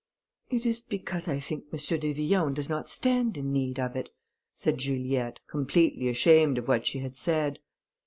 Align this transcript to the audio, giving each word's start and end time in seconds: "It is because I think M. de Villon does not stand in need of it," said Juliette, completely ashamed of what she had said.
"It 0.49 0.65
is 0.65 0.81
because 0.81 1.27
I 1.27 1.39
think 1.39 1.65
M. 1.71 1.77
de 1.99 2.11
Villon 2.11 2.55
does 2.55 2.67
not 2.69 2.89
stand 2.89 3.37
in 3.37 3.53
need 3.53 3.79
of 3.79 3.95
it," 3.95 4.09
said 4.51 4.79
Juliette, 4.79 5.39
completely 5.45 6.07
ashamed 6.07 6.57
of 6.57 6.67
what 6.67 6.87
she 6.87 6.97
had 6.97 7.15
said. 7.15 7.59